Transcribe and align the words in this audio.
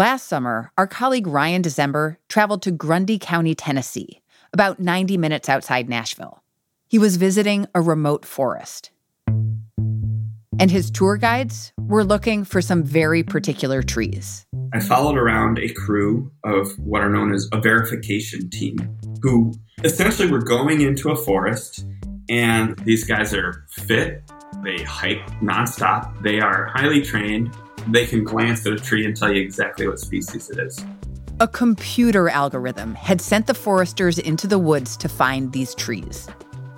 Last 0.00 0.28
summer, 0.28 0.72
our 0.78 0.86
colleague 0.86 1.26
Ryan 1.26 1.60
Dezember 1.60 2.16
traveled 2.26 2.62
to 2.62 2.70
Grundy 2.70 3.18
County, 3.18 3.54
Tennessee, 3.54 4.22
about 4.50 4.80
90 4.80 5.18
minutes 5.18 5.46
outside 5.46 5.90
Nashville. 5.90 6.42
He 6.88 6.98
was 6.98 7.16
visiting 7.16 7.66
a 7.74 7.82
remote 7.82 8.24
forest. 8.24 8.92
And 10.58 10.70
his 10.70 10.90
tour 10.90 11.18
guides 11.18 11.74
were 11.76 12.02
looking 12.02 12.44
for 12.44 12.62
some 12.62 12.82
very 12.82 13.22
particular 13.22 13.82
trees. 13.82 14.46
I 14.72 14.80
followed 14.80 15.18
around 15.18 15.58
a 15.58 15.68
crew 15.68 16.32
of 16.44 16.78
what 16.78 17.02
are 17.02 17.10
known 17.10 17.34
as 17.34 17.46
a 17.52 17.60
verification 17.60 18.48
team 18.48 18.78
who 19.20 19.52
essentially 19.84 20.30
were 20.30 20.40
going 20.40 20.80
into 20.80 21.10
a 21.10 21.16
forest, 21.16 21.84
and 22.30 22.74
these 22.86 23.04
guys 23.04 23.34
are 23.34 23.66
fit, 23.68 24.22
they 24.64 24.82
hike 24.82 25.26
nonstop, 25.42 26.22
they 26.22 26.40
are 26.40 26.68
highly 26.74 27.02
trained, 27.02 27.54
they 27.88 28.06
can 28.06 28.24
glance 28.24 28.66
at 28.66 28.72
a 28.72 28.78
tree 28.78 29.04
and 29.04 29.16
tell 29.16 29.32
you 29.32 29.40
exactly 29.40 29.86
what 29.86 29.98
species 29.98 30.50
it 30.50 30.58
is. 30.58 30.84
A 31.40 31.48
computer 31.48 32.28
algorithm 32.28 32.94
had 32.94 33.20
sent 33.20 33.46
the 33.46 33.54
foresters 33.54 34.18
into 34.18 34.46
the 34.46 34.58
woods 34.58 34.96
to 34.98 35.08
find 35.08 35.52
these 35.52 35.74
trees. 35.74 36.28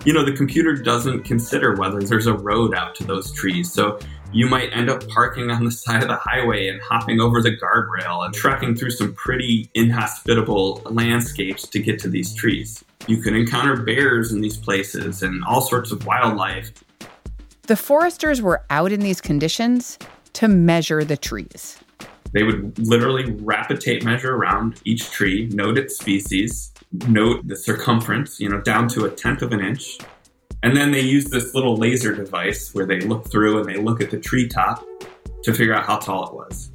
You 0.05 0.13
know, 0.13 0.23
the 0.23 0.33
computer 0.33 0.75
doesn't 0.75 1.23
consider 1.23 1.75
whether 1.75 2.01
there's 2.01 2.27
a 2.27 2.33
road 2.33 2.73
out 2.73 2.95
to 2.95 3.03
those 3.03 3.33
trees. 3.33 3.71
So 3.71 3.99
you 4.31 4.47
might 4.47 4.69
end 4.71 4.89
up 4.89 5.07
parking 5.09 5.51
on 5.51 5.65
the 5.65 5.71
side 5.83 6.01
of 6.01 6.07
the 6.07 6.15
highway 6.15 6.67
and 6.67 6.81
hopping 6.81 7.19
over 7.19 7.41
the 7.41 7.51
guardrail 7.51 8.25
and 8.25 8.33
trekking 8.33 8.75
through 8.75 8.91
some 8.91 9.13
pretty 9.15 9.69
inhospitable 9.73 10.81
landscapes 10.85 11.67
to 11.67 11.79
get 11.79 11.99
to 11.99 12.09
these 12.09 12.33
trees. 12.33 12.83
You 13.07 13.17
can 13.17 13.35
encounter 13.35 13.81
bears 13.81 14.31
in 14.31 14.41
these 14.41 14.57
places 14.57 15.23
and 15.23 15.43
all 15.43 15.61
sorts 15.61 15.91
of 15.91 16.05
wildlife. 16.05 16.71
The 17.63 17.75
foresters 17.75 18.41
were 18.41 18.63
out 18.69 18.91
in 18.91 19.01
these 19.01 19.21
conditions 19.21 19.97
to 20.33 20.47
measure 20.47 21.03
the 21.03 21.17
trees. 21.17 21.79
They 22.33 22.43
would 22.43 22.79
literally 22.79 23.31
wrap 23.41 23.69
a 23.69 23.77
tape 23.77 24.03
measure 24.03 24.35
around 24.35 24.81
each 24.85 25.11
tree, 25.11 25.49
note 25.53 25.77
its 25.77 25.97
species, 25.97 26.73
note 27.07 27.47
the 27.47 27.55
circumference, 27.55 28.39
you 28.39 28.49
know, 28.49 28.59
down 28.59 28.87
to 28.89 29.05
a 29.05 29.09
tenth 29.09 29.41
of 29.43 29.51
an 29.51 29.59
inch. 29.59 29.99
And 30.63 30.75
then 30.75 30.91
they 30.91 31.01
use 31.01 31.25
this 31.25 31.53
little 31.53 31.75
laser 31.75 32.15
device 32.15 32.73
where 32.73 32.85
they 32.85 33.01
look 33.01 33.29
through 33.29 33.59
and 33.59 33.69
they 33.69 33.79
look 33.79 34.01
at 34.01 34.09
the 34.09 34.19
treetop 34.19 34.83
to 35.43 35.53
figure 35.53 35.73
out 35.73 35.85
how 35.85 35.97
tall 35.97 36.27
it 36.27 36.33
was. 36.33 36.71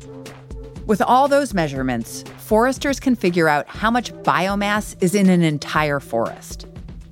With 0.86 1.02
all 1.02 1.26
those 1.26 1.52
measurements, 1.52 2.22
foresters 2.38 3.00
can 3.00 3.14
figure 3.14 3.48
out 3.48 3.66
how 3.66 3.90
much 3.90 4.12
biomass 4.22 4.96
is 5.02 5.14
in 5.14 5.28
an 5.28 5.42
entire 5.42 6.00
forest. 6.00 6.66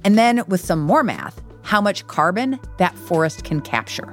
And 0.05 0.17
then, 0.17 0.43
with 0.47 0.61
some 0.61 0.81
more 0.81 1.03
math, 1.03 1.43
how 1.63 1.81
much 1.81 2.07
carbon 2.07 2.61
that 2.79 2.97
forest 2.97 3.43
can 3.45 3.61
capture. 3.61 4.11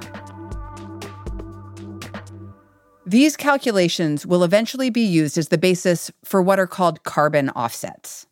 These 3.06 3.36
calculations 3.36 4.24
will 4.24 4.42
eventually 4.44 4.88
be 4.88 5.04
used 5.04 5.36
as 5.36 5.48
the 5.48 5.58
basis 5.58 6.10
for 6.24 6.40
what 6.40 6.58
are 6.58 6.66
called 6.66 7.02
carbon 7.04 7.50
offsets. 7.50 8.26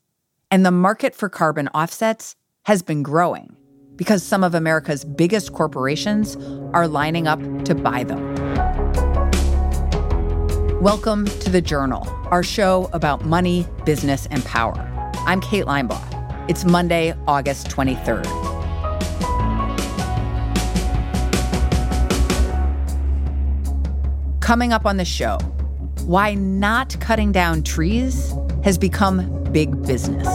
And 0.49 0.65
the 0.65 0.71
market 0.71 1.13
for 1.13 1.29
carbon 1.29 1.67
offsets 1.75 2.35
has 2.63 2.81
been 2.81 3.03
growing 3.03 3.55
because 3.97 4.23
some 4.23 4.43
of 4.43 4.55
America's 4.55 5.05
biggest 5.05 5.53
corporations 5.53 6.37
are 6.73 6.87
lining 6.87 7.27
up 7.27 7.39
to 7.65 7.75
buy 7.75 8.03
them. 8.03 8.33
Welcome 10.81 11.27
to 11.27 11.51
The 11.51 11.61
Journal, 11.61 12.09
our 12.31 12.41
show 12.41 12.89
about 12.93 13.25
money, 13.25 13.67
business, 13.85 14.25
and 14.31 14.43
power. 14.43 14.73
I'm 15.27 15.39
Kate 15.39 15.65
Linebaugh. 15.65 16.49
It's 16.49 16.65
Monday, 16.65 17.13
August 17.27 17.67
23rd. 17.67 18.52
Coming 24.43 24.73
up 24.73 24.85
on 24.85 24.97
the 24.97 25.05
show, 25.05 25.37
why 26.05 26.33
not 26.33 26.99
cutting 26.99 27.31
down 27.31 27.63
trees 27.63 28.33
has 28.65 28.77
become 28.77 29.41
big 29.53 29.71
business. 29.83 30.27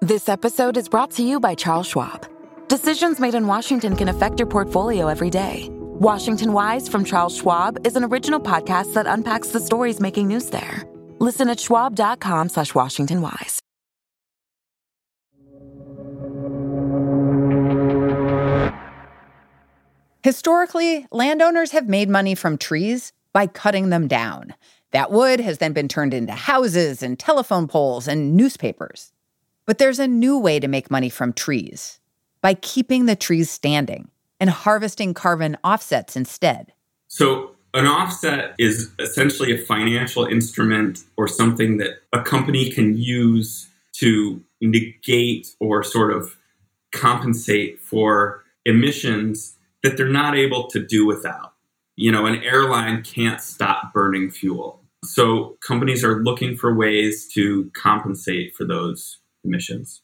This 0.00 0.26
episode 0.30 0.78
is 0.78 0.88
brought 0.88 1.10
to 1.12 1.22
you 1.22 1.38
by 1.38 1.54
Charles 1.54 1.86
Schwab. 1.88 2.26
Decisions 2.68 3.20
made 3.20 3.34
in 3.34 3.46
Washington 3.46 3.96
can 3.96 4.08
affect 4.08 4.40
your 4.40 4.48
portfolio 4.48 5.06
every 5.06 5.28
day. 5.28 5.68
Washington 5.70 6.54
Wise 6.54 6.88
from 6.88 7.04
Charles 7.04 7.36
Schwab 7.36 7.86
is 7.86 7.94
an 7.94 8.04
original 8.04 8.40
podcast 8.40 8.94
that 8.94 9.06
unpacks 9.06 9.48
the 9.48 9.60
stories 9.60 10.00
making 10.00 10.28
news 10.28 10.48
there. 10.48 10.82
Listen 11.18 11.50
at 11.50 11.60
schwab.com 11.60 12.48
slash 12.48 12.74
Washington 12.74 13.20
Historically, 20.22 21.06
landowners 21.10 21.70
have 21.70 21.88
made 21.88 22.10
money 22.10 22.34
from 22.34 22.58
trees 22.58 23.12
by 23.32 23.46
cutting 23.46 23.88
them 23.88 24.06
down. 24.06 24.54
That 24.90 25.10
wood 25.10 25.40
has 25.40 25.58
then 25.58 25.72
been 25.72 25.88
turned 25.88 26.12
into 26.12 26.32
houses 26.32 27.02
and 27.02 27.18
telephone 27.18 27.66
poles 27.66 28.06
and 28.06 28.36
newspapers. 28.36 29.12
But 29.64 29.78
there's 29.78 29.98
a 29.98 30.08
new 30.08 30.38
way 30.38 30.60
to 30.60 30.68
make 30.68 30.90
money 30.90 31.08
from 31.08 31.32
trees 31.32 32.00
by 32.42 32.54
keeping 32.54 33.06
the 33.06 33.16
trees 33.16 33.50
standing 33.50 34.10
and 34.38 34.50
harvesting 34.50 35.14
carbon 35.14 35.56
offsets 35.64 36.16
instead. 36.16 36.72
So, 37.08 37.52
an 37.72 37.86
offset 37.86 38.54
is 38.58 38.90
essentially 38.98 39.52
a 39.52 39.64
financial 39.64 40.24
instrument 40.26 41.04
or 41.16 41.28
something 41.28 41.76
that 41.76 42.00
a 42.12 42.20
company 42.20 42.70
can 42.70 42.98
use 42.98 43.68
to 43.92 44.42
negate 44.60 45.54
or 45.60 45.84
sort 45.84 46.12
of 46.12 46.36
compensate 46.92 47.78
for 47.78 48.42
emissions 48.66 49.56
that 49.82 49.96
they're 49.96 50.08
not 50.08 50.36
able 50.36 50.68
to 50.68 50.84
do 50.84 51.06
without. 51.06 51.54
You 51.96 52.12
know, 52.12 52.26
an 52.26 52.42
airline 52.42 53.02
can't 53.02 53.40
stop 53.40 53.92
burning 53.92 54.30
fuel. 54.30 54.82
So 55.04 55.56
companies 55.66 56.04
are 56.04 56.22
looking 56.22 56.56
for 56.56 56.74
ways 56.74 57.28
to 57.34 57.70
compensate 57.74 58.54
for 58.54 58.64
those 58.64 59.18
emissions. 59.44 60.02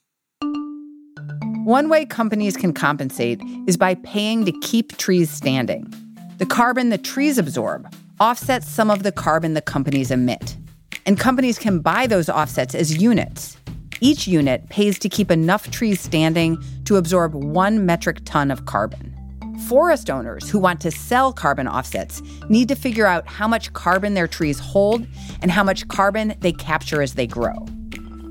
One 1.64 1.88
way 1.88 2.06
companies 2.06 2.56
can 2.56 2.72
compensate 2.72 3.40
is 3.66 3.76
by 3.76 3.94
paying 3.96 4.44
to 4.44 4.52
keep 4.60 4.96
trees 4.96 5.30
standing. 5.30 5.92
The 6.38 6.46
carbon 6.46 6.90
the 6.90 6.98
trees 6.98 7.38
absorb 7.38 7.92
offsets 8.20 8.68
some 8.68 8.90
of 8.90 9.02
the 9.02 9.12
carbon 9.12 9.54
the 9.54 9.60
companies 9.60 10.10
emit. 10.10 10.56
And 11.04 11.18
companies 11.18 11.58
can 11.58 11.80
buy 11.80 12.06
those 12.06 12.28
offsets 12.28 12.74
as 12.74 12.96
units. 13.00 13.56
Each 14.00 14.26
unit 14.26 14.68
pays 14.68 14.98
to 15.00 15.08
keep 15.08 15.30
enough 15.30 15.70
trees 15.70 16.00
standing 16.00 16.62
to 16.84 16.96
absorb 16.96 17.34
one 17.34 17.86
metric 17.86 18.20
ton 18.24 18.50
of 18.50 18.66
carbon. 18.66 19.15
Forest 19.60 20.10
owners 20.10 20.50
who 20.50 20.58
want 20.58 20.80
to 20.82 20.90
sell 20.90 21.32
carbon 21.32 21.66
offsets 21.66 22.22
need 22.48 22.68
to 22.68 22.74
figure 22.74 23.06
out 23.06 23.26
how 23.26 23.48
much 23.48 23.72
carbon 23.72 24.12
their 24.14 24.28
trees 24.28 24.58
hold 24.58 25.06
and 25.40 25.50
how 25.50 25.64
much 25.64 25.88
carbon 25.88 26.34
they 26.40 26.52
capture 26.52 27.00
as 27.00 27.14
they 27.14 27.26
grow. 27.26 27.54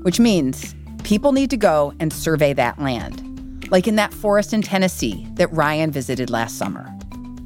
Which 0.02 0.20
means 0.20 0.74
people 1.02 1.32
need 1.32 1.50
to 1.50 1.56
go 1.56 1.92
and 1.98 2.12
survey 2.12 2.52
that 2.54 2.78
land, 2.78 3.68
like 3.70 3.88
in 3.88 3.96
that 3.96 4.14
forest 4.14 4.52
in 4.52 4.62
Tennessee 4.62 5.26
that 5.34 5.52
Ryan 5.52 5.90
visited 5.90 6.30
last 6.30 6.58
summer. 6.58 6.88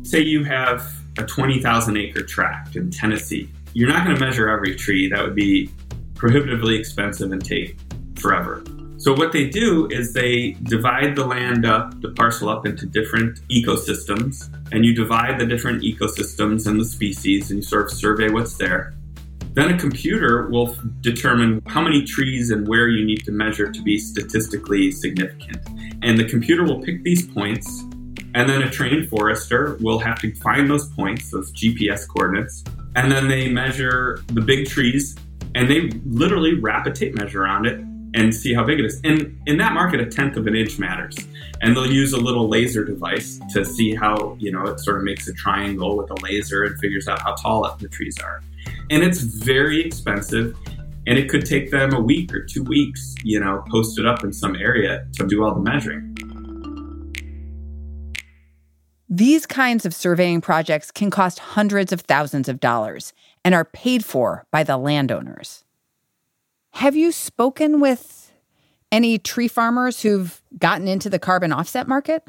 Say 0.03 0.21
you 0.21 0.45
have 0.45 0.87
a 1.19 1.25
20,000 1.25 1.97
acre 1.97 2.23
tract 2.23 2.77
in 2.77 2.91
Tennessee. 2.91 3.51
You're 3.73 3.89
not 3.89 4.05
going 4.05 4.17
to 4.17 4.25
measure 4.25 4.49
every 4.49 4.75
tree, 4.77 5.09
that 5.09 5.23
would 5.23 5.35
be 5.35 5.71
prohibitively 6.17 6.77
expensive 6.77 7.33
and 7.33 7.43
take 7.43 7.79
forever. 8.17 8.63
So 9.01 9.15
what 9.15 9.33
they 9.33 9.49
do 9.49 9.89
is 9.91 10.13
they 10.13 10.59
divide 10.65 11.17
the 11.17 11.25
land 11.25 11.65
up, 11.65 11.99
the 12.03 12.11
parcel 12.11 12.51
up 12.51 12.67
into 12.67 12.85
different 12.85 13.41
ecosystems, 13.49 14.55
and 14.73 14.85
you 14.85 14.95
divide 14.95 15.41
the 15.41 15.47
different 15.47 15.83
ecosystems 15.83 16.67
and 16.67 16.79
the 16.79 16.85
species, 16.85 17.51
and 17.51 17.61
you 17.61 17.63
sort 17.63 17.87
of 17.87 17.93
survey 17.93 18.29
what's 18.29 18.59
there. 18.59 18.93
Then 19.55 19.73
a 19.73 19.79
computer 19.79 20.51
will 20.51 20.77
determine 21.01 21.63
how 21.65 21.81
many 21.81 22.05
trees 22.05 22.51
and 22.51 22.69
where 22.69 22.89
you 22.89 23.07
need 23.07 23.25
to 23.25 23.33
measure 23.33 23.73
to 23.73 23.83
be 23.83 23.99
statistically 23.99 24.93
significant. 24.93 25.67
And 26.03 26.19
the 26.19 26.29
computer 26.29 26.63
will 26.63 26.83
pick 26.83 27.03
these 27.03 27.27
points, 27.27 27.81
and 28.35 28.51
then 28.51 28.61
a 28.61 28.71
trained 28.71 29.09
forester 29.09 29.79
will 29.81 29.99
have 30.01 30.21
to 30.21 30.35
find 30.35 30.69
those 30.69 30.91
points, 30.91 31.31
those 31.31 31.51
GPS 31.53 32.07
coordinates, 32.07 32.65
and 32.97 33.11
then 33.11 33.29
they 33.29 33.49
measure 33.49 34.23
the 34.27 34.43
big 34.43 34.69
trees, 34.69 35.17
and 35.55 35.71
they 35.71 35.89
literally 36.05 36.61
wrap 36.61 36.87
a 36.87 36.91
tape 36.91 37.15
measure 37.15 37.43
around 37.43 37.65
it 37.65 37.83
and 38.15 38.35
see 38.35 38.55
how 38.55 38.65
big 38.65 38.81
it 38.81 38.85
is. 38.85 39.01
And 39.05 39.41
in 39.47 39.59
that 39.59 39.73
market, 39.73 40.01
a 40.01 40.07
tenth 40.07 40.37
of 40.37 40.47
an 40.47 40.55
inch 40.55 40.79
matters. 40.79 41.17
And 41.61 41.77
they'll 41.77 41.91
use 41.91 42.13
a 42.13 42.19
little 42.19 42.49
laser 42.49 42.85
device 42.85 43.41
to 43.53 43.65
see 43.65 43.95
how, 43.95 44.37
you 44.39 44.51
know, 44.51 44.65
it 44.67 44.81
sort 44.81 44.97
of 44.99 45.05
makes 45.05 45.29
a 45.29 45.35
triangle 45.35 45.97
with 45.97 46.11
a 46.11 46.15
laser 46.23 46.65
and 46.65 46.79
figures 46.79 47.07
out 47.07 47.21
how 47.21 47.35
tall 47.35 47.77
the 47.79 47.89
trees 47.89 48.17
are. 48.23 48.43
And 48.91 49.03
it's 49.03 49.21
very 49.21 49.81
expensive. 49.85 50.57
And 51.07 51.19
it 51.19 51.29
could 51.29 51.47
take 51.47 51.71
them 51.71 51.95
a 51.95 52.01
week 52.01 52.33
or 52.35 52.45
two 52.45 52.63
weeks, 52.63 53.15
you 53.25 53.41
know, 53.41 53.65
posted 53.71 54.07
up 54.07 54.23
in 54.23 54.33
some 54.33 54.55
area 54.57 55.07
to 55.15 55.27
do 55.27 55.45
all 55.45 55.55
the 55.55 55.61
measuring. 55.61 56.17
These 59.09 59.45
kinds 59.45 59.85
of 59.85 59.93
surveying 59.93 60.41
projects 60.41 60.93
can 60.93 61.11
cost 61.11 61.41
hundreds 61.41 61.93
of 61.93 62.03
thousands 62.03 62.49
of 62.49 62.61
dollars 62.61 63.13
and 63.45 63.55
are 63.55 63.65
paid 63.65 64.05
for 64.05 64.47
by 64.53 64.63
the 64.63 64.77
landowners. 64.77 65.65
Have 66.73 66.97
you 66.97 67.13
spoken 67.13 67.81
with 67.81 68.33
Any 68.93 69.19
tree 69.19 69.47
farmers 69.49 70.03
who've 70.03 70.43
gotten 70.59 70.89
into 70.89 71.09
the 71.09 71.21
carbon 71.21 71.53
offset 71.53 71.87
market? 71.87 72.27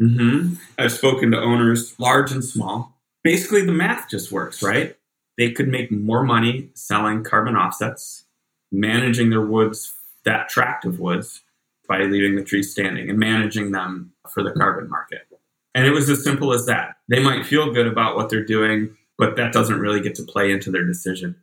Mm-hmm. 0.00 0.54
I've 0.78 0.92
spoken 0.92 1.30
to 1.32 1.38
owners, 1.38 1.94
large 2.00 2.32
and 2.32 2.42
small. 2.42 2.98
Basically, 3.22 3.64
the 3.64 3.72
math 3.72 4.08
just 4.08 4.32
works, 4.32 4.62
right? 4.62 4.96
They 5.36 5.50
could 5.50 5.68
make 5.68 5.90
more 5.92 6.22
money 6.22 6.70
selling 6.74 7.22
carbon 7.22 7.54
offsets, 7.54 8.24
managing 8.72 9.30
their 9.30 9.44
woods, 9.44 9.92
that 10.24 10.48
tract 10.48 10.86
of 10.86 10.98
woods, 10.98 11.42
by 11.86 12.00
leaving 12.04 12.36
the 12.36 12.44
trees 12.44 12.72
standing 12.72 13.10
and 13.10 13.18
managing 13.18 13.72
them 13.72 14.12
for 14.28 14.42
the 14.42 14.52
carbon 14.52 14.88
market. 14.88 15.28
And 15.74 15.86
it 15.86 15.90
was 15.90 16.08
as 16.08 16.24
simple 16.24 16.52
as 16.52 16.66
that. 16.66 16.96
They 17.08 17.22
might 17.22 17.44
feel 17.44 17.72
good 17.72 17.86
about 17.86 18.16
what 18.16 18.30
they're 18.30 18.44
doing, 18.44 18.96
but 19.18 19.36
that 19.36 19.52
doesn't 19.52 19.80
really 19.80 20.00
get 20.00 20.14
to 20.14 20.22
play 20.22 20.50
into 20.50 20.70
their 20.70 20.86
decision. 20.86 21.36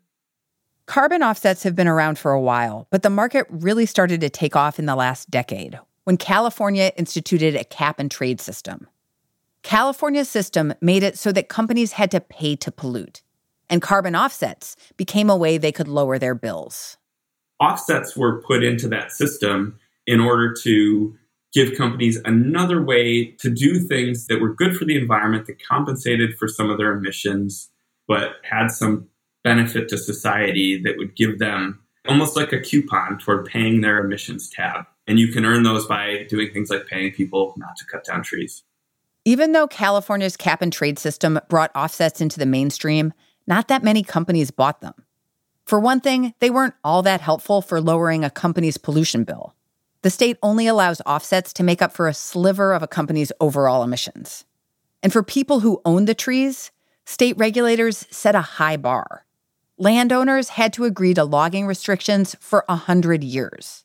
Carbon 0.91 1.23
offsets 1.23 1.63
have 1.63 1.73
been 1.73 1.88
around 1.88 2.19
for 2.19 2.33
a 2.33 2.41
while, 2.41 2.85
but 2.89 3.01
the 3.01 3.09
market 3.09 3.47
really 3.49 3.85
started 3.85 4.19
to 4.19 4.29
take 4.29 4.57
off 4.57 4.77
in 4.77 4.88
the 4.88 4.95
last 4.97 5.31
decade 5.31 5.79
when 6.03 6.17
California 6.17 6.91
instituted 6.97 7.55
a 7.55 7.63
cap 7.63 7.97
and 7.97 8.11
trade 8.11 8.41
system. 8.41 8.85
California's 9.63 10.27
system 10.27 10.73
made 10.81 11.01
it 11.01 11.17
so 11.17 11.31
that 11.31 11.47
companies 11.47 11.93
had 11.93 12.11
to 12.11 12.19
pay 12.19 12.57
to 12.57 12.73
pollute, 12.73 13.21
and 13.69 13.81
carbon 13.81 14.17
offsets 14.17 14.75
became 14.97 15.29
a 15.29 15.38
way 15.38 15.57
they 15.57 15.71
could 15.71 15.88
lower 15.88 16.19
their 16.19 16.35
bills. 16.35 16.97
Offsets 17.61 18.17
were 18.17 18.41
put 18.41 18.61
into 18.61 18.89
that 18.89 19.13
system 19.13 19.79
in 20.05 20.19
order 20.19 20.53
to 20.63 21.15
give 21.53 21.77
companies 21.77 22.19
another 22.25 22.83
way 22.83 23.27
to 23.39 23.49
do 23.49 23.79
things 23.79 24.27
that 24.27 24.41
were 24.41 24.53
good 24.53 24.75
for 24.75 24.83
the 24.83 24.97
environment, 24.97 25.45
that 25.45 25.65
compensated 25.65 26.37
for 26.37 26.49
some 26.49 26.69
of 26.69 26.77
their 26.77 26.91
emissions, 26.91 27.69
but 28.09 28.33
had 28.44 28.67
some 28.67 29.07
benefit 29.43 29.89
to 29.89 29.97
society 29.97 30.81
that 30.83 30.97
would 30.97 31.15
give 31.15 31.39
them 31.39 31.79
almost 32.07 32.35
like 32.35 32.51
a 32.51 32.59
coupon 32.59 33.17
toward 33.19 33.45
paying 33.45 33.81
their 33.81 33.99
emissions 33.99 34.49
tab. 34.49 34.85
And 35.07 35.19
you 35.19 35.29
can 35.29 35.45
earn 35.45 35.63
those 35.63 35.85
by 35.88 36.25
doing 36.29 36.51
things 36.51 36.69
like 36.69 36.88
paying 36.88 37.11
people 37.11 37.53
not 37.57 37.75
to 37.77 37.85
cut 37.85 38.05
down 38.05 38.23
trees. 38.23 38.63
Even 39.25 39.51
though 39.51 39.67
California's 39.67 40.38
cap 40.38 40.61
and 40.61 40.73
trade 40.73 40.97
system 40.97 41.39
brought 41.47 41.75
offsets 41.75 42.21
into 42.21 42.39
the 42.39 42.45
mainstream, 42.45 43.13
not 43.45 43.67
that 43.67 43.83
many 43.83 44.03
companies 44.03 44.49
bought 44.51 44.81
them. 44.81 44.93
For 45.65 45.79
one 45.79 45.99
thing, 45.99 46.33
they 46.39 46.49
weren't 46.49 46.73
all 46.83 47.03
that 47.03 47.21
helpful 47.21 47.61
for 47.61 47.79
lowering 47.79 48.23
a 48.23 48.29
company's 48.29 48.77
pollution 48.77 49.23
bill. 49.23 49.55
The 50.01 50.09
state 50.09 50.37
only 50.41 50.65
allows 50.65 51.01
offsets 51.05 51.53
to 51.53 51.63
make 51.63 51.81
up 51.81 51.94
for 51.94 52.07
a 52.07 52.13
sliver 52.13 52.73
of 52.73 52.81
a 52.81 52.87
company's 52.87 53.31
overall 53.39 53.83
emissions. 53.83 54.45
And 55.03 55.13
for 55.13 55.21
people 55.21 55.59
who 55.59 55.81
own 55.85 56.05
the 56.05 56.15
trees, 56.15 56.71
state 57.05 57.37
regulators 57.37 58.07
set 58.09 58.33
a 58.33 58.41
high 58.41 58.77
bar. 58.77 59.25
Landowners 59.83 60.50
had 60.50 60.74
to 60.74 60.83
agree 60.83 61.16
to 61.16 61.24
logging 61.24 61.66
restrictions 61.66 62.36
for 62.39 62.63
a 62.69 62.74
100 62.74 63.24
years. 63.24 63.83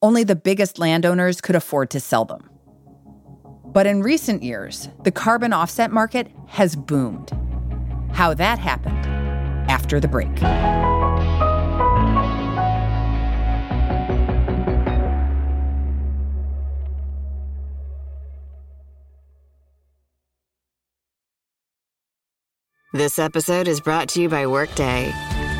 Only 0.00 0.22
the 0.22 0.36
biggest 0.36 0.78
landowners 0.78 1.40
could 1.40 1.56
afford 1.56 1.90
to 1.90 1.98
sell 1.98 2.24
them. 2.24 2.48
But 3.64 3.88
in 3.88 4.04
recent 4.04 4.44
years, 4.44 4.88
the 5.02 5.10
carbon 5.10 5.52
offset 5.52 5.90
market 5.90 6.28
has 6.46 6.76
boomed. 6.76 7.32
How 8.12 8.34
that 8.34 8.60
happened 8.60 9.04
after 9.68 9.98
the 9.98 10.06
break. 10.06 10.30
This 22.94 23.18
episode 23.18 23.66
is 23.66 23.80
brought 23.80 24.08
to 24.10 24.20
you 24.20 24.28
by 24.28 24.46
Workday. 24.46 25.31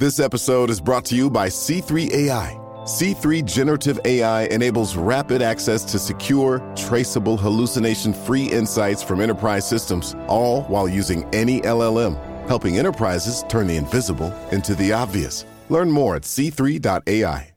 This 0.00 0.18
episode 0.18 0.70
is 0.70 0.80
brought 0.80 1.04
to 1.04 1.14
you 1.14 1.30
by 1.30 1.46
C3 1.46 2.10
AI. 2.10 2.58
C3 2.82 3.44
Generative 3.44 4.00
AI 4.04 4.46
enables 4.46 4.96
rapid 4.96 5.40
access 5.40 5.84
to 5.84 6.00
secure, 6.00 6.58
traceable, 6.74 7.36
hallucination 7.36 8.12
free 8.12 8.50
insights 8.50 9.04
from 9.04 9.20
enterprise 9.20 9.68
systems, 9.68 10.16
all 10.26 10.62
while 10.64 10.88
using 10.88 11.24
any 11.32 11.60
LLM, 11.60 12.18
helping 12.48 12.76
enterprises 12.76 13.44
turn 13.48 13.68
the 13.68 13.76
invisible 13.76 14.34
into 14.50 14.74
the 14.74 14.92
obvious. 14.92 15.44
Learn 15.68 15.92
more 15.92 16.16
at 16.16 16.22
c3.ai. 16.22 17.52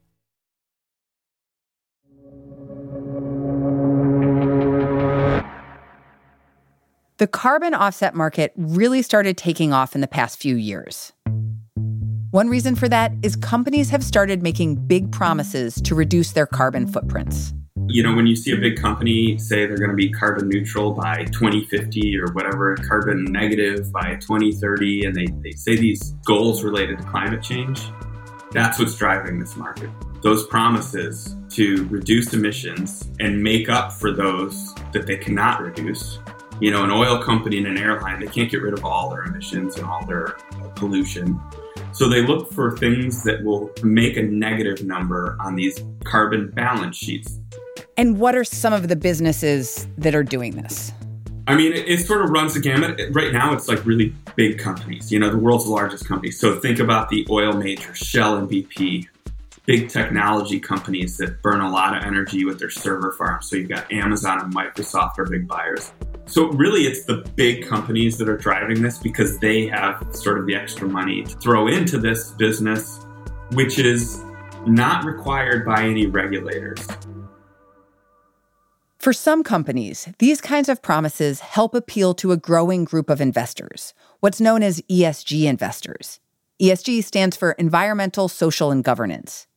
The 7.18 7.26
carbon 7.26 7.74
offset 7.74 8.14
market 8.14 8.54
really 8.56 9.02
started 9.02 9.38
taking 9.38 9.74
off 9.74 9.96
in 9.96 10.02
the 10.02 10.08
past 10.08 10.38
few 10.38 10.56
years. 10.56 11.14
One 12.32 12.50
reason 12.50 12.76
for 12.76 12.90
that 12.90 13.14
is 13.24 13.38
companies 13.38 13.90
have 13.90 14.04
started 14.04 14.44
making 14.44 14.86
big 14.86 15.14
promises 15.14 15.76
to 15.84 15.96
reduce 15.96 16.34
their 16.34 16.46
carbon 16.46 16.86
footprints. 16.86 17.54
You 17.88 18.04
know, 18.04 18.14
when 18.14 18.28
you 18.28 18.36
see 18.36 18.52
a 18.52 18.58
big 18.58 18.76
company 18.76 19.38
say 19.38 19.66
they're 19.66 19.78
going 19.78 19.92
to 19.92 19.96
be 19.96 20.10
carbon 20.10 20.50
neutral 20.50 20.92
by 20.92 21.24
2050 21.32 22.20
or 22.20 22.34
whatever, 22.34 22.76
carbon 22.76 23.24
negative 23.24 23.94
by 23.94 24.16
2030, 24.16 25.06
and 25.06 25.16
they, 25.16 25.28
they 25.42 25.52
say 25.52 25.78
these 25.78 26.12
goals 26.26 26.66
related 26.66 26.98
to 26.98 27.06
climate 27.06 27.42
change, 27.42 27.82
that's 28.52 28.78
what's 28.78 28.98
driving 28.98 29.40
this 29.40 29.56
market. 29.56 29.90
Those 30.22 30.46
promises 30.48 31.34
to 31.52 31.86
reduce 31.86 32.34
emissions 32.34 33.10
and 33.22 33.42
make 33.42 33.70
up 33.70 33.94
for 33.94 34.12
those 34.12 34.76
that 34.92 35.08
they 35.08 35.16
cannot 35.16 35.62
reduce. 35.62 36.20
You 36.60 36.72
know, 36.72 36.84
an 36.84 36.92
oil 36.92 37.24
company 37.24 37.58
and 37.60 37.68
an 37.68 37.78
airline, 37.78 38.20
they 38.20 38.28
can't 38.28 38.52
get 38.52 38.62
rid 38.62 38.74
of 38.74 38.84
all 38.84 39.12
their 39.12 39.24
emissions 39.24 39.78
and 39.78 39.86
all 39.86 40.06
their 40.06 40.36
pollution. 40.76 41.40
So 41.94 42.08
they 42.10 42.22
look 42.22 42.52
for 42.52 42.78
things 42.78 43.24
that 43.24 43.44
will 43.44 43.72
make 43.84 44.18
a 44.18 44.24
negative 44.24 44.84
number 44.84 45.38
on 45.40 45.56
these 45.56 45.84
carbon 46.04 46.52
balance 46.52 46.96
sheets. 46.96 47.40
And 47.98 48.20
what 48.20 48.36
are 48.36 48.44
some 48.44 48.74
of 48.74 48.88
the 48.88 48.96
businesses 48.96 49.88
that 49.98 50.14
are 50.14 50.24
doing 50.24 50.56
this? 50.56 50.92
I 51.48 51.56
mean, 51.56 51.72
it, 51.72 51.88
it, 51.88 52.06
sort 52.06 52.22
of 52.22 52.30
runs 52.30 52.54
the 52.54 52.60
gamut. 52.60 53.00
Right 53.12 53.32
now, 53.32 53.54
it's 53.54 53.70
like 53.70 53.84
really 53.86 54.14
big 54.36 54.60
companies, 54.60 55.12
you 55.12 55.18
know, 55.18 55.30
the 55.30 55.38
world's 55.38 55.66
largest 55.66 56.06
companies. 56.06 56.40
So 56.40 56.60
think 56.60 56.80
about 56.80 57.10
the 57.10 57.26
oil 57.30 57.54
majors, 57.54 57.98
Shell 57.98 58.38
and 58.38 58.50
BP, 58.50 59.08
big 59.66 59.90
technology 59.90 60.60
companies 60.60 61.18
that 61.18 61.42
burn 61.42 61.62
a 61.62 61.70
lot 61.70 61.96
of 61.96 62.04
energy 62.04 62.44
with 62.44 62.60
their 62.60 62.70
server 62.70 63.14
farms. 63.14 63.50
So 63.50 63.56
you've 63.56 63.70
got 63.70 63.92
Amazon 63.92 64.42
and 64.42 64.54
Microsoft 64.54 65.20
are 65.20 65.26
big 65.26 65.48
buyers. 65.48 65.92
So 66.28 66.50
really, 66.50 66.82
it's 66.82 67.06
the 67.06 67.26
big 67.36 67.66
companies 67.66 68.18
that 68.18 68.28
are 68.28 68.36
driving 68.36 68.82
this 68.82 68.98
because 68.98 69.40
they 69.40 69.68
have 69.68 70.06
sort 70.14 70.38
of 70.38 70.46
the 70.46 70.56
extra 70.56 70.88
money 70.88 71.24
to 71.24 71.36
throw 71.38 71.68
into 71.68 71.98
this 71.98 72.32
business, 72.32 73.00
which 73.54 73.80
is 73.80 74.22
not 74.66 75.06
required 75.06 75.66
by 75.66 75.84
any 75.84 76.06
regulators. 76.06 76.86
For 79.00 79.14
some 79.14 79.42
companies, 79.42 80.10
these 80.20 80.42
kinds 80.42 80.68
of 80.68 80.82
promises 80.82 81.40
help 81.40 81.74
appeal 81.74 82.14
to 82.16 82.34
a 82.34 82.38
growing 82.38 82.84
group 82.84 83.10
of 83.10 83.22
investors, 83.22 83.94
what's 84.20 84.42
known 84.42 84.64
as 84.64 84.82
ESG 84.92 85.46
investors. 85.46 86.20
ESG 86.62 87.06
stands 87.06 87.38
for 87.38 87.52
Environmental, 87.54 88.28
Social, 88.28 88.70
and 88.70 88.84
Governance. 88.84 89.48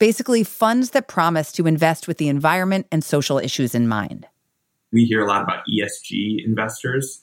Basically, 0.00 0.42
funds 0.42 0.90
that 0.90 1.06
promise 1.06 1.52
to 1.52 1.68
invest 1.68 2.08
with 2.08 2.18
the 2.18 2.28
environment 2.28 2.86
and 2.90 3.04
social 3.04 3.38
issues 3.38 3.76
in 3.76 3.86
mind 3.86 4.26
we 4.92 5.04
hear 5.04 5.20
a 5.20 5.26
lot 5.26 5.42
about 5.42 5.64
ESG 5.66 6.44
investors. 6.44 7.22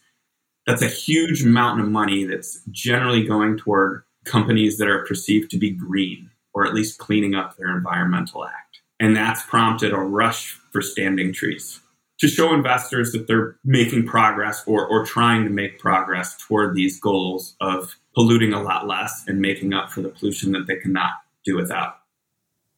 That's 0.66 0.82
a 0.82 0.88
huge 0.88 1.44
mountain 1.44 1.86
of 1.86 1.92
money 1.92 2.26
that's 2.26 2.62
generally 2.72 3.26
going 3.26 3.58
toward 3.58 4.04
companies 4.26 4.78
that 4.78 4.88
are 4.88 5.06
perceived 5.06 5.52
to 5.52 5.58
be 5.58 5.72
green 5.72 6.30
or 6.54 6.66
at 6.66 6.74
least 6.74 7.00
cleaning 7.00 7.36
up 7.36 7.58
their 7.58 7.76
environmental 7.76 8.46
act. 8.46 8.82
And 9.00 9.16
that's 9.16 9.44
prompted 9.44 9.92
a 9.92 9.98
rush 9.98 10.58
for 10.72 10.82
standing 10.82 11.34
trees 11.34 11.80
to 12.20 12.28
show 12.28 12.54
investors 12.54 13.12
that 13.12 13.28
they're 13.28 13.58
making 13.66 14.06
progress 14.06 14.64
or, 14.66 14.88
or 14.88 15.06
trying 15.06 15.44
to 15.44 15.50
make 15.50 15.80
progress 15.80 16.38
toward 16.38 16.76
these 16.76 17.00
goals 17.00 17.56
of 17.60 17.98
polluting 18.16 18.54
a 18.54 18.62
lot 18.62 18.88
less 18.88 19.26
and 19.28 19.42
making 19.42 19.74
up 19.74 19.92
for 19.92 20.02
the 20.02 20.10
pollution 20.10 20.52
that 20.54 20.68
they 20.68 20.78
cannot 20.78 21.12
do 21.44 21.56
without. 21.56 21.96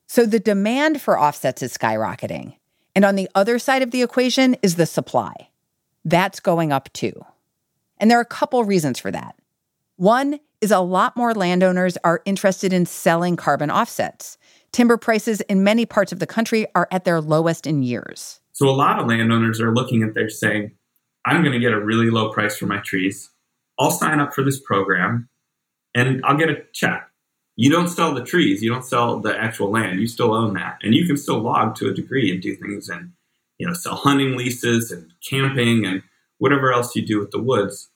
So 0.08 0.26
the 0.26 0.40
demand 0.40 1.02
for 1.02 1.20
offsets 1.20 1.62
is 1.62 1.78
skyrocketing. 1.78 2.56
And 2.96 3.04
on 3.04 3.16
the 3.16 3.30
other 3.36 3.60
side 3.60 3.82
of 3.82 3.92
the 3.92 4.02
equation 4.02 4.56
is 4.62 4.76
the 4.76 4.86
supply. 4.86 5.50
That's 6.06 6.40
going 6.40 6.72
up 6.72 6.92
too. 6.94 7.26
And 7.98 8.10
there 8.10 8.18
are 8.18 8.22
a 8.22 8.26
couple 8.26 8.64
reasons 8.64 9.00
for 9.00 9.12
that. 9.12 9.36
One 9.98 10.40
is 10.62 10.72
a 10.72 10.80
lot 10.80 11.16
more 11.16 11.34
landowners 11.34 11.98
are 12.04 12.22
interested 12.26 12.74
in 12.74 12.86
selling 12.86 13.36
carbon 13.36 13.70
offsets. 13.70 14.38
Timber 14.72 14.98
prices 14.98 15.42
in 15.42 15.64
many 15.64 15.86
parts 15.86 16.12
of 16.12 16.20
the 16.20 16.28
country 16.28 16.68
are 16.76 16.88
at 16.92 17.06
their 17.06 17.22
lowest 17.22 17.68
in 17.68 17.84
years. 17.84 18.40
So 18.54 18.70
a 18.70 18.72
lot 18.72 19.00
of 19.00 19.08
landowners 19.08 19.60
are 19.62 19.74
looking 19.74 20.04
at 20.04 20.14
there 20.14 20.30
saying, 20.30 20.72
I'm 21.26 21.42
going 21.42 21.54
to 21.54 21.60
get 21.60 21.74
a 21.74 21.80
really 21.80 22.10
low 22.10 22.32
price 22.32 22.58
for 22.58 22.66
my 22.66 22.80
trees. 22.80 23.30
I'll 23.80 23.92
sign 23.92 24.20
up 24.20 24.34
for 24.34 24.44
this 24.44 24.60
program 24.60 25.30
and 25.94 26.22
I'll 26.24 26.38
get 26.38 26.50
a 26.50 26.64
check. 26.74 27.10
You 27.56 27.72
don't 27.72 27.88
sell 27.88 28.14
the 28.14 28.24
trees, 28.24 28.62
you 28.62 28.70
don't 28.70 28.86
sell 28.86 29.20
the 29.20 29.38
actual 29.38 29.72
land, 29.72 30.00
you 30.00 30.08
still 30.08 30.34
own 30.34 30.54
that. 30.56 30.80
And 30.84 30.94
you 30.94 31.08
can 31.08 31.18
still 31.18 31.40
log 31.40 31.76
to 31.78 31.90
a 31.90 31.94
degree 31.94 32.32
and 32.32 32.42
do 32.42 32.56
things 32.56 32.90
and 32.90 33.12
you 33.58 33.68
know, 33.68 33.74
sell 33.74 33.96
hunting 33.96 34.36
leases 34.36 34.92
and 34.92 35.12
camping 35.28 35.86
and 35.86 36.04
whatever 36.38 36.74
else 36.74 36.96
you 36.96 37.06
do 37.06 37.20
with 37.20 37.32
the 37.32 37.42
woods. 37.42 37.90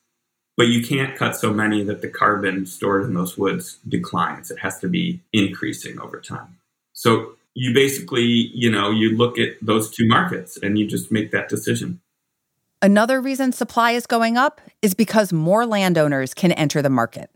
But 0.55 0.67
you 0.67 0.85
can't 0.85 1.17
cut 1.17 1.35
so 1.35 1.53
many 1.53 1.83
that 1.83 2.01
the 2.01 2.09
carbon 2.09 2.65
stored 2.65 3.05
in 3.05 3.13
those 3.13 3.37
woods 3.37 3.79
declines. 3.87 4.51
It 4.51 4.59
has 4.59 4.79
to 4.79 4.89
be 4.89 5.21
increasing 5.31 5.99
over 5.99 6.19
time. 6.19 6.57
So 6.93 7.33
you 7.53 7.73
basically, 7.73 8.51
you 8.53 8.69
know, 8.69 8.91
you 8.91 9.15
look 9.15 9.37
at 9.37 9.53
those 9.61 9.89
two 9.89 10.07
markets 10.07 10.57
and 10.61 10.77
you 10.77 10.85
just 10.85 11.11
make 11.11 11.31
that 11.31 11.49
decision. 11.49 12.01
Another 12.81 13.19
reason 13.19 13.51
supply 13.51 13.91
is 13.91 14.05
going 14.05 14.37
up 14.37 14.61
is 14.81 14.93
because 14.93 15.33
more 15.33 15.65
landowners 15.65 16.33
can 16.33 16.51
enter 16.53 16.81
the 16.81 16.89
market. 16.89 17.29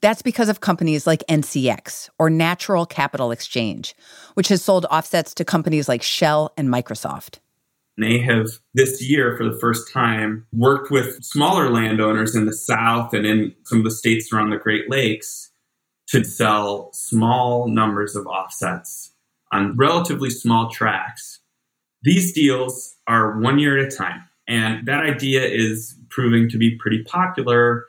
That's 0.00 0.22
because 0.22 0.48
of 0.48 0.60
companies 0.60 1.06
like 1.06 1.24
NCX 1.28 2.08
or 2.18 2.30
Natural 2.30 2.86
Capital 2.86 3.30
Exchange, 3.32 3.94
which 4.34 4.48
has 4.48 4.62
sold 4.62 4.86
offsets 4.86 5.34
to 5.34 5.44
companies 5.44 5.88
like 5.88 6.02
Shell 6.02 6.52
and 6.56 6.68
Microsoft. 6.68 7.38
They 7.98 8.18
have 8.20 8.48
this 8.72 9.02
year, 9.02 9.36
for 9.36 9.44
the 9.44 9.58
first 9.58 9.92
time, 9.92 10.46
worked 10.52 10.90
with 10.90 11.22
smaller 11.22 11.68
landowners 11.68 12.34
in 12.34 12.46
the 12.46 12.54
South 12.54 13.12
and 13.12 13.26
in 13.26 13.54
some 13.64 13.78
of 13.78 13.84
the 13.84 13.90
states 13.90 14.32
around 14.32 14.50
the 14.50 14.56
Great 14.56 14.88
Lakes 14.88 15.50
to 16.08 16.24
sell 16.24 16.90
small 16.92 17.68
numbers 17.68 18.16
of 18.16 18.26
offsets 18.26 19.12
on 19.52 19.76
relatively 19.76 20.30
small 20.30 20.70
tracks. 20.70 21.40
These 22.02 22.32
deals 22.32 22.96
are 23.06 23.38
one 23.38 23.58
year 23.58 23.78
at 23.78 23.92
a 23.92 23.96
time. 23.96 24.22
And 24.48 24.86
that 24.86 25.04
idea 25.04 25.44
is 25.44 25.94
proving 26.08 26.48
to 26.48 26.58
be 26.58 26.76
pretty 26.76 27.04
popular 27.04 27.84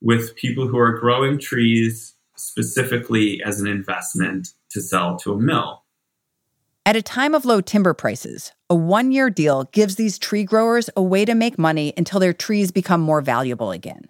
with 0.00 0.36
people 0.36 0.68
who 0.68 0.78
are 0.78 0.98
growing 0.98 1.38
trees 1.38 2.14
specifically 2.36 3.42
as 3.42 3.60
an 3.60 3.66
investment 3.66 4.48
to 4.70 4.80
sell 4.80 5.16
to 5.18 5.32
a 5.32 5.40
mill. 5.40 5.82
At 6.84 6.96
a 6.96 7.02
time 7.02 7.34
of 7.34 7.44
low 7.44 7.60
timber 7.60 7.94
prices, 7.94 8.52
a 8.70 8.74
one 8.74 9.10
year 9.10 9.28
deal 9.28 9.64
gives 9.72 9.96
these 9.96 10.18
tree 10.18 10.44
growers 10.44 10.88
a 10.96 11.02
way 11.02 11.24
to 11.24 11.34
make 11.34 11.58
money 11.58 11.92
until 11.96 12.20
their 12.20 12.32
trees 12.32 12.70
become 12.70 13.00
more 13.00 13.20
valuable 13.20 13.72
again. 13.72 14.08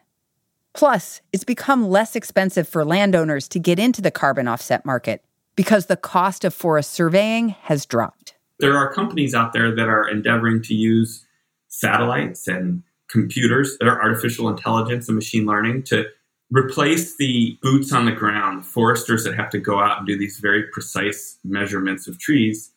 Plus, 0.74 1.22
it's 1.32 1.44
become 1.44 1.88
less 1.88 2.14
expensive 2.14 2.68
for 2.68 2.84
landowners 2.84 3.48
to 3.48 3.58
get 3.58 3.78
into 3.78 4.02
the 4.02 4.10
carbon 4.10 4.46
offset 4.46 4.84
market 4.84 5.24
because 5.56 5.86
the 5.86 5.96
cost 5.96 6.44
of 6.44 6.52
forest 6.52 6.90
surveying 6.90 7.50
has 7.62 7.86
dropped. 7.86 8.34
There 8.58 8.76
are 8.76 8.92
companies 8.92 9.34
out 9.34 9.54
there 9.54 9.74
that 9.74 9.88
are 9.88 10.06
endeavoring 10.06 10.60
to 10.64 10.74
use 10.74 11.26
satellites 11.68 12.46
and 12.46 12.82
computers 13.10 13.76
that 13.78 13.88
are 13.88 14.02
artificial 14.02 14.48
intelligence 14.48 15.08
and 15.08 15.16
machine 15.16 15.46
learning 15.46 15.82
to 15.84 16.06
replace 16.50 17.16
the 17.16 17.58
boots 17.62 17.92
on 17.92 18.04
the 18.06 18.12
ground, 18.12 18.64
foresters 18.64 19.24
that 19.24 19.34
have 19.34 19.50
to 19.50 19.58
go 19.58 19.80
out 19.80 19.98
and 19.98 20.06
do 20.06 20.16
these 20.16 20.38
very 20.38 20.64
precise 20.72 21.38
measurements 21.44 22.06
of 22.06 22.18
trees 22.18 22.72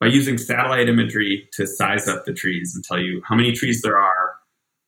by 0.00 0.06
using 0.06 0.38
satellite 0.38 0.88
imagery 0.88 1.48
to 1.52 1.66
size 1.66 2.08
up 2.08 2.24
the 2.24 2.32
trees 2.32 2.74
and 2.74 2.82
tell 2.84 2.98
you 2.98 3.20
how 3.26 3.34
many 3.34 3.52
trees 3.52 3.82
there 3.82 3.98
are, 3.98 4.36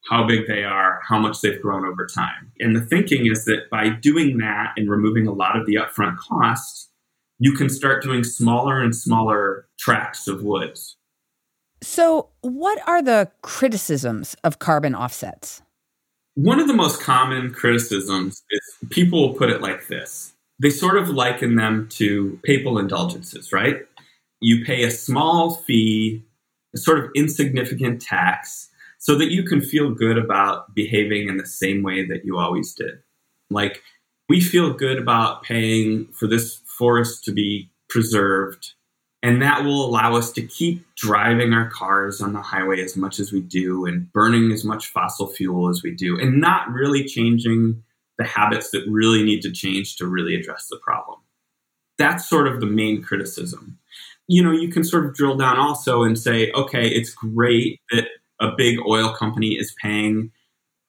how 0.09 0.25
big 0.25 0.47
they 0.47 0.63
are, 0.63 0.99
how 1.07 1.19
much 1.19 1.41
they've 1.41 1.61
grown 1.61 1.85
over 1.85 2.07
time. 2.07 2.51
And 2.59 2.75
the 2.75 2.81
thinking 2.81 3.27
is 3.27 3.45
that 3.45 3.69
by 3.69 3.89
doing 3.89 4.37
that 4.39 4.73
and 4.75 4.89
removing 4.89 5.27
a 5.27 5.33
lot 5.33 5.57
of 5.57 5.67
the 5.67 5.75
upfront 5.75 6.17
costs, 6.17 6.89
you 7.37 7.53
can 7.53 7.69
start 7.69 8.03
doing 8.03 8.23
smaller 8.23 8.81
and 8.81 8.95
smaller 8.95 9.67
tracts 9.77 10.27
of 10.27 10.43
woods. 10.43 10.97
So, 11.83 12.29
what 12.39 12.79
are 12.87 13.01
the 13.01 13.29
criticisms 13.41 14.37
of 14.45 14.57
carbon 14.57 14.95
offsets? 14.95 15.61
One 16.35 16.61
of 16.61 16.67
the 16.67 16.73
most 16.73 17.01
common 17.01 17.53
criticisms 17.53 18.41
is 18.49 18.89
people 18.89 19.19
will 19.21 19.35
put 19.35 19.49
it 19.49 19.61
like 19.61 19.87
this. 19.87 20.31
They 20.61 20.69
sort 20.69 20.97
of 20.97 21.09
liken 21.09 21.57
them 21.57 21.89
to 21.91 22.39
papal 22.43 22.79
indulgences, 22.79 23.51
right? 23.51 23.81
You 24.39 24.63
pay 24.63 24.83
a 24.83 24.91
small 24.91 25.55
fee, 25.55 26.23
a 26.73 26.77
sort 26.77 26.99
of 26.99 27.11
insignificant 27.15 28.01
tax, 28.01 28.69
so 28.97 29.17
that 29.17 29.31
you 29.31 29.43
can 29.43 29.59
feel 29.59 29.93
good 29.93 30.17
about 30.17 30.73
behaving 30.73 31.27
in 31.27 31.35
the 31.35 31.45
same 31.45 31.83
way 31.83 32.07
that 32.07 32.23
you 32.23 32.37
always 32.37 32.73
did. 32.73 32.99
Like, 33.49 33.81
we 34.29 34.39
feel 34.39 34.73
good 34.73 34.97
about 34.97 35.43
paying 35.43 36.07
for 36.13 36.27
this 36.27 36.61
forest 36.65 37.25
to 37.25 37.33
be 37.33 37.69
preserved 37.89 38.73
and 39.23 39.41
that 39.41 39.63
will 39.63 39.85
allow 39.85 40.15
us 40.15 40.33
to 40.33 40.41
keep 40.41 40.85
driving 40.95 41.53
our 41.53 41.69
cars 41.69 42.19
on 42.19 42.33
the 42.33 42.41
highway 42.41 42.81
as 42.83 42.97
much 42.97 43.19
as 43.19 43.31
we 43.31 43.39
do 43.39 43.85
and 43.85 44.11
burning 44.11 44.51
as 44.51 44.65
much 44.65 44.87
fossil 44.87 45.27
fuel 45.27 45.69
as 45.69 45.81
we 45.81 45.95
do 45.95 46.19
and 46.19 46.41
not 46.41 46.69
really 46.69 47.05
changing 47.05 47.81
the 48.17 48.25
habits 48.25 48.69
that 48.71 48.85
really 48.87 49.23
need 49.23 49.41
to 49.41 49.51
change 49.51 49.95
to 49.95 50.05
really 50.05 50.35
address 50.35 50.67
the 50.69 50.77
problem. 50.83 51.19
That's 51.97 52.27
sort 52.27 52.47
of 52.47 52.59
the 52.59 52.65
main 52.65 53.01
criticism. 53.01 53.79
You 54.27 54.43
know, 54.43 54.51
you 54.51 54.69
can 54.69 54.83
sort 54.83 55.05
of 55.05 55.15
drill 55.15 55.37
down 55.37 55.57
also 55.57 56.03
and 56.03 56.19
say, 56.19 56.51
okay, 56.51 56.87
it's 56.87 57.13
great 57.13 57.79
that 57.91 58.07
a 58.41 58.51
big 58.57 58.77
oil 58.85 59.13
company 59.13 59.53
is 59.53 59.73
paying 59.81 60.31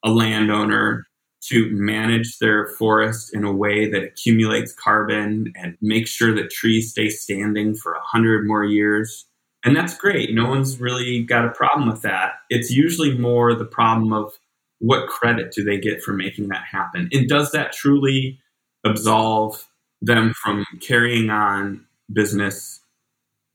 a 0.05 0.11
landowner 0.11 1.07
to 1.49 1.69
manage 1.71 2.39
their 2.39 2.69
forest 2.69 3.35
in 3.35 3.45
a 3.45 3.53
way 3.53 3.91
that 3.91 4.03
accumulates 4.03 4.73
carbon 4.73 5.53
and 5.57 5.77
makes 5.81 6.11
sure 6.11 6.35
that 6.35 6.51
trees 6.51 6.91
stay 6.91 7.09
standing 7.11 7.75
for 7.75 7.93
a 7.93 8.01
hundred 8.01 8.47
more 8.47 8.65
years. 8.65 9.27
And 9.65 9.77
that's 9.77 9.97
great. 9.97 10.35
No 10.35 10.49
one's 10.49 10.81
really 10.81 11.23
got 11.23 11.45
a 11.45 11.51
problem 11.51 11.89
with 11.89 12.03
that. 12.03 12.35
It's 12.51 12.71
usually 12.71 13.17
more 13.17 13.55
the 13.55 13.65
problem 13.65 14.13
of 14.13 14.33
what 14.79 15.09
credit 15.09 15.53
do 15.53 15.65
they 15.65 15.79
get 15.79 16.03
for 16.03 16.13
making 16.13 16.49
that 16.49 16.65
happen? 16.71 17.09
And 17.13 17.29
does 17.29 17.51
that 17.53 17.73
truly 17.73 18.39
absolve 18.85 19.67
them 20.03 20.35
from 20.43 20.65
carrying 20.81 21.31
on 21.31 21.87
business 22.13 22.81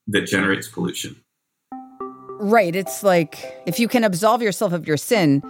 that 0.07 0.21
generates 0.21 0.67
pollution? 0.67 1.15
Right. 2.39 2.75
It's 2.75 3.03
like 3.03 3.61
if 3.65 3.79
you 3.79 3.87
can 3.87 4.03
absolve 4.03 4.41
yourself 4.41 4.73
of 4.73 4.87
your 4.87 4.97
sin, 4.97 5.43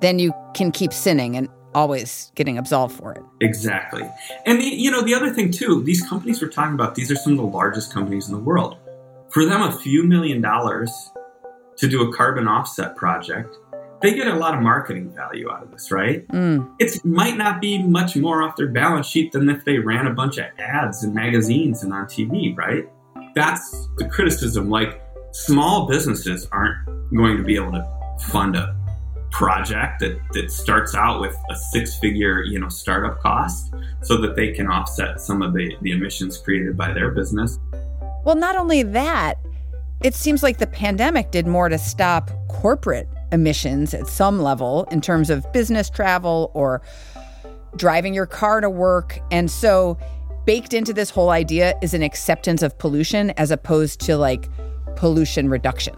then 0.00 0.18
you 0.18 0.32
can 0.54 0.72
keep 0.72 0.92
sinning. 0.92 1.36
And 1.36 1.48
always 1.74 2.32
getting 2.34 2.58
absolved 2.58 2.96
for 2.96 3.12
it. 3.12 3.22
Exactly. 3.40 4.08
And 4.46 4.60
the, 4.60 4.64
you 4.64 4.90
know, 4.90 5.02
the 5.02 5.14
other 5.14 5.32
thing 5.32 5.50
too, 5.50 5.82
these 5.82 6.06
companies 6.06 6.42
we're 6.42 6.48
talking 6.48 6.74
about, 6.74 6.94
these 6.94 7.10
are 7.10 7.16
some 7.16 7.32
of 7.32 7.38
the 7.38 7.44
largest 7.44 7.92
companies 7.92 8.28
in 8.28 8.34
the 8.34 8.40
world. 8.40 8.76
For 9.30 9.44
them, 9.44 9.62
a 9.62 9.72
few 9.72 10.02
million 10.02 10.40
dollars 10.40 10.90
to 11.76 11.88
do 11.88 12.08
a 12.08 12.12
carbon 12.16 12.48
offset 12.48 12.96
project, 12.96 13.56
they 14.02 14.14
get 14.14 14.26
a 14.26 14.34
lot 14.34 14.54
of 14.54 14.62
marketing 14.62 15.10
value 15.14 15.50
out 15.50 15.62
of 15.62 15.70
this, 15.70 15.90
right? 15.90 16.26
Mm. 16.28 16.74
It 16.78 17.04
might 17.04 17.36
not 17.36 17.60
be 17.60 17.82
much 17.82 18.16
more 18.16 18.42
off 18.42 18.56
their 18.56 18.68
balance 18.68 19.06
sheet 19.06 19.32
than 19.32 19.48
if 19.48 19.64
they 19.64 19.78
ran 19.78 20.06
a 20.06 20.14
bunch 20.14 20.38
of 20.38 20.46
ads 20.58 21.04
in 21.04 21.12
magazines 21.12 21.82
and 21.82 21.92
on 21.92 22.06
TV, 22.06 22.56
right? 22.56 22.88
That's 23.34 23.88
the 23.98 24.08
criticism. 24.08 24.70
Like, 24.70 25.02
small 25.32 25.86
businesses 25.86 26.48
aren't 26.50 26.86
going 27.14 27.36
to 27.36 27.42
be 27.42 27.56
able 27.56 27.72
to 27.72 27.86
fund 28.28 28.56
a 28.56 28.76
project 29.30 30.00
that, 30.00 30.20
that 30.32 30.50
starts 30.50 30.94
out 30.94 31.20
with 31.20 31.36
a 31.50 31.56
six 31.56 31.98
figure 31.98 32.42
you 32.42 32.58
know 32.58 32.68
startup 32.68 33.20
cost 33.20 33.72
so 34.02 34.16
that 34.16 34.36
they 34.36 34.52
can 34.52 34.66
offset 34.66 35.20
some 35.20 35.42
of 35.42 35.52
the, 35.52 35.76
the 35.82 35.92
emissions 35.92 36.38
created 36.38 36.76
by 36.76 36.92
their 36.92 37.10
business. 37.10 37.58
Well 38.24 38.36
not 38.36 38.56
only 38.56 38.82
that 38.82 39.38
it 40.02 40.14
seems 40.14 40.42
like 40.42 40.58
the 40.58 40.66
pandemic 40.66 41.30
did 41.30 41.46
more 41.46 41.68
to 41.68 41.76
stop 41.76 42.30
corporate 42.48 43.08
emissions 43.32 43.92
at 43.92 44.06
some 44.06 44.40
level 44.40 44.84
in 44.90 45.00
terms 45.00 45.28
of 45.28 45.50
business 45.52 45.90
travel 45.90 46.50
or 46.54 46.80
driving 47.76 48.14
your 48.14 48.26
car 48.26 48.60
to 48.60 48.70
work. 48.70 49.18
And 49.30 49.50
so 49.50 49.98
baked 50.46 50.72
into 50.72 50.92
this 50.92 51.10
whole 51.10 51.30
idea 51.30 51.74
is 51.82 51.94
an 51.94 52.02
acceptance 52.02 52.62
of 52.62 52.78
pollution 52.78 53.30
as 53.32 53.50
opposed 53.50 54.00
to 54.00 54.16
like 54.16 54.48
pollution 54.96 55.48
reduction 55.48 55.94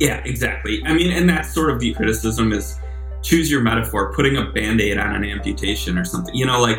yeah, 0.00 0.22
exactly. 0.24 0.82
I 0.84 0.94
mean, 0.94 1.12
and 1.12 1.28
that's 1.28 1.52
sort 1.52 1.70
of 1.70 1.80
the 1.80 1.94
criticism 1.94 2.52
is 2.52 2.78
choose 3.22 3.50
your 3.50 3.60
metaphor, 3.60 4.12
putting 4.14 4.36
a 4.36 4.44
band 4.52 4.80
aid 4.80 4.98
on 4.98 5.14
an 5.14 5.24
amputation 5.24 5.98
or 5.98 6.04
something. 6.04 6.34
You 6.34 6.46
know, 6.46 6.60
like 6.60 6.78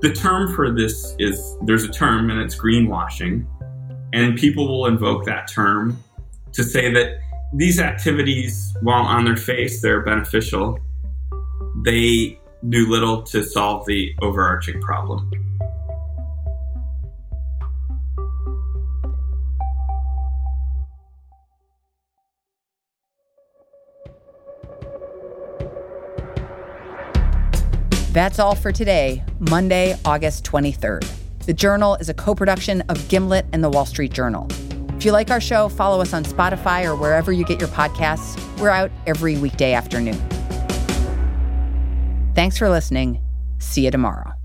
the 0.00 0.12
term 0.12 0.54
for 0.54 0.72
this 0.72 1.14
is 1.18 1.56
there's 1.62 1.84
a 1.84 1.88
term 1.88 2.30
and 2.30 2.40
it's 2.40 2.58
greenwashing. 2.58 3.46
And 4.12 4.38
people 4.38 4.66
will 4.66 4.86
invoke 4.86 5.26
that 5.26 5.48
term 5.48 6.02
to 6.52 6.64
say 6.64 6.92
that 6.92 7.18
these 7.52 7.78
activities, 7.78 8.74
while 8.82 9.04
on 9.04 9.24
their 9.24 9.36
face 9.36 9.82
they're 9.82 10.02
beneficial, 10.02 10.78
they 11.84 12.40
do 12.68 12.88
little 12.88 13.22
to 13.22 13.42
solve 13.42 13.86
the 13.86 14.14
overarching 14.22 14.80
problem. 14.80 15.30
That's 28.12 28.38
all 28.38 28.54
for 28.54 28.72
today, 28.72 29.22
Monday, 29.38 29.94
August 30.04 30.44
23rd. 30.44 31.06
The 31.44 31.52
Journal 31.52 31.96
is 31.96 32.08
a 32.08 32.14
co 32.14 32.34
production 32.34 32.82
of 32.88 33.06
Gimlet 33.08 33.44
and 33.52 33.62
the 33.62 33.68
Wall 33.68 33.84
Street 33.84 34.12
Journal. 34.12 34.46
If 34.96 35.04
you 35.04 35.12
like 35.12 35.30
our 35.30 35.40
show, 35.40 35.68
follow 35.68 36.00
us 36.00 36.12
on 36.12 36.24
Spotify 36.24 36.84
or 36.84 36.96
wherever 36.96 37.32
you 37.32 37.44
get 37.44 37.60
your 37.60 37.68
podcasts. 37.68 38.38
We're 38.58 38.70
out 38.70 38.90
every 39.06 39.36
weekday 39.36 39.74
afternoon. 39.74 40.18
Thanks 42.34 42.56
for 42.56 42.70
listening. 42.70 43.20
See 43.58 43.84
you 43.84 43.90
tomorrow. 43.90 44.37